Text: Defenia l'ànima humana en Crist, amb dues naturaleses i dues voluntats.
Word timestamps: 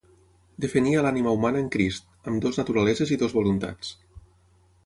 Defenia 0.63 1.03
l'ànima 1.07 1.33
humana 1.37 1.61
en 1.65 1.69
Crist, 1.75 2.09
amb 2.31 2.43
dues 2.47 2.57
naturaleses 2.63 3.15
i 3.17 3.19
dues 3.25 3.37
voluntats. 3.41 3.93